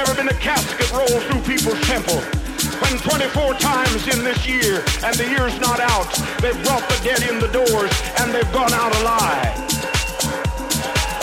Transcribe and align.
never 0.00 0.14
been 0.14 0.28
a 0.28 0.40
casket 0.40 0.90
rolled 0.92 1.22
through 1.28 1.42
people's 1.44 1.80
temple. 1.84 2.16
When 2.80 2.96
24 3.04 3.52
times 3.60 4.08
in 4.08 4.24
this 4.24 4.48
year, 4.48 4.80
and 5.04 5.12
the 5.20 5.28
year's 5.28 5.52
not 5.60 5.78
out, 5.78 6.08
they've 6.40 6.56
brought 6.64 6.88
the 6.88 7.00
dead 7.04 7.20
in 7.28 7.36
the 7.36 7.52
doors 7.52 7.92
and 8.16 8.32
they've 8.32 8.50
gone 8.52 8.72
out 8.72 8.96
alive 8.96 9.60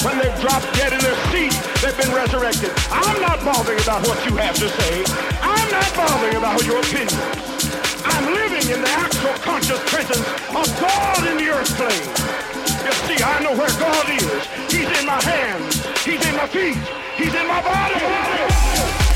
when 0.06 0.20
they've 0.20 0.40
dropped 0.40 0.70
dead 0.78 0.94
in 0.94 1.02
their 1.02 1.18
seat, 1.34 1.52
they've 1.82 1.98
been 1.98 2.14
resurrected. 2.14 2.70
I'm 2.92 3.20
not 3.20 3.44
bothering 3.44 3.82
about 3.82 4.08
what 4.08 4.24
you 4.30 4.38
have 4.38 4.56
to 4.56 4.70
say. 4.70 5.04
I'm 5.42 5.72
not 5.72 5.90
bothering 5.98 6.38
about 6.38 6.64
your 6.64 6.80
opinions. 6.80 7.18
I'm 8.06 8.32
living 8.32 8.72
in 8.72 8.80
the 8.80 8.94
actual 8.94 9.34
conscious 9.42 9.82
presence 9.90 10.26
of 10.54 10.68
God 10.80 11.28
in 11.28 11.38
the 11.38 11.50
earth 11.50 11.74
plane. 11.76 12.67
You 12.88 12.94
see, 12.94 13.22
I 13.22 13.44
know 13.44 13.52
where 13.52 13.68
God 13.68 14.10
is. 14.12 14.48
He's 14.72 14.88
in 14.98 15.06
my 15.06 15.22
hands. 15.22 15.86
He's 16.06 16.26
in 16.26 16.38
my 16.38 16.48
feet. 16.48 16.78
He's 17.18 17.36
in 17.36 17.46
my 17.46 17.62
body. 17.62 19.07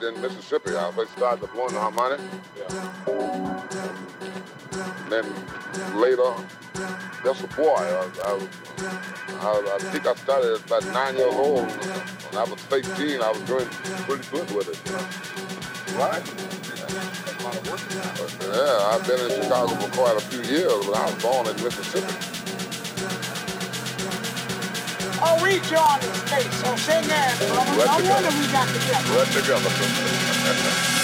Mississippi. 0.00 0.74
I 0.76 0.90
first 0.92 1.12
started 1.12 1.52
blowing 1.52 1.74
the 1.74 1.80
harmonic. 1.80 2.20
Yeah. 2.56 2.68
Then 5.10 5.26
later, 6.00 6.32
just 7.22 7.44
a 7.44 7.48
boy. 7.48 7.74
I, 7.76 8.08
I, 8.24 8.38
I, 9.40 9.74
I, 9.74 9.78
think 9.78 10.06
I 10.06 10.14
started 10.14 10.54
at 10.54 10.66
about 10.66 10.86
nine 10.86 11.16
years 11.16 11.34
old. 11.34 11.68
When 11.68 12.38
I 12.38 12.44
was 12.50 12.60
15, 12.62 13.20
I 13.20 13.30
was 13.30 13.40
doing 13.42 13.66
pretty 14.06 14.24
good 14.30 14.50
with 14.56 14.68
it. 14.70 14.80
Right? 15.96 16.24
Yeah, 18.40 18.90
I've 18.90 19.06
been 19.06 19.20
in 19.20 19.42
Chicago 19.42 19.74
for 19.74 19.90
quite 19.92 20.16
a 20.16 20.20
few 20.20 20.42
years, 20.42 20.86
but 20.86 20.96
I 20.96 21.04
was 21.04 21.22
born 21.22 21.46
in 21.46 21.62
Mississippi. 21.62 22.29
Joined 25.58 26.02
the 26.02 26.14
States, 26.14 26.56
so 26.62 26.76
that, 27.08 27.36
brother. 27.48 27.84
No 27.84 27.98
wonder 28.08 28.30
we 28.38 28.46
got 28.52 28.68
together. 28.70 30.99